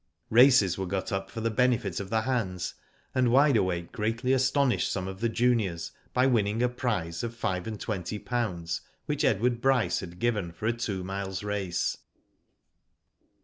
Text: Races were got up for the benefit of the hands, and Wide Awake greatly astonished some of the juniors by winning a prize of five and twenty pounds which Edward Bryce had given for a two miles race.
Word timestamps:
Races 0.31 0.79
were 0.79 0.87
got 0.87 1.11
up 1.11 1.29
for 1.29 1.41
the 1.41 1.51
benefit 1.51 1.99
of 1.99 2.09
the 2.09 2.21
hands, 2.21 2.73
and 3.13 3.31
Wide 3.31 3.55
Awake 3.55 3.91
greatly 3.91 4.33
astonished 4.33 4.91
some 4.91 5.07
of 5.07 5.19
the 5.19 5.29
juniors 5.29 5.91
by 6.11 6.25
winning 6.25 6.63
a 6.63 6.69
prize 6.69 7.21
of 7.23 7.35
five 7.35 7.67
and 7.67 7.79
twenty 7.79 8.17
pounds 8.17 8.81
which 9.05 9.23
Edward 9.23 9.61
Bryce 9.61 9.99
had 9.99 10.17
given 10.17 10.53
for 10.53 10.65
a 10.65 10.73
two 10.73 11.03
miles 11.03 11.43
race. 11.43 11.97